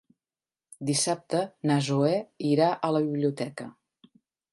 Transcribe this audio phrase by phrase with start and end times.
[0.89, 1.41] Dissabte
[1.71, 2.13] na Zoè
[2.53, 3.69] irà a la biblioteca.